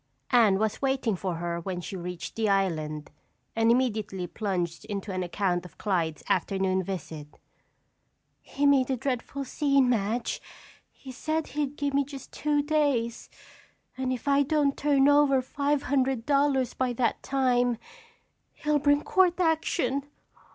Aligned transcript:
Anne 0.31 0.57
was 0.57 0.81
waiting 0.81 1.15
for 1.15 1.35
her 1.35 1.59
when 1.59 1.79
she 1.79 1.95
reached 1.95 2.35
the 2.35 2.49
island 2.49 3.11
and 3.55 3.69
immediately 3.69 4.25
plunged 4.25 4.83
into 4.85 5.11
an 5.13 5.21
account 5.21 5.63
of 5.63 5.77
Clyde's 5.77 6.23
afternoon 6.27 6.81
visit. 6.81 7.27
"He 8.41 8.65
made 8.65 8.89
a 8.89 8.97
dreadful 8.97 9.45
scene, 9.45 9.91
Madge. 9.91 10.41
He 10.89 11.11
said 11.11 11.49
he'd 11.49 11.75
give 11.77 11.93
me 11.93 12.03
just 12.03 12.31
two 12.33 12.63
days 12.63 13.29
and 13.95 14.11
if 14.11 14.27
I 14.27 14.41
don't 14.41 14.75
turn 14.75 15.07
over 15.07 15.39
five 15.39 15.83
hundred 15.83 16.25
dollars 16.25 16.73
by 16.73 16.93
that 16.93 17.21
time, 17.21 17.77
he'll 18.53 18.79
bring 18.79 19.03
court 19.03 19.39
action. 19.39 20.05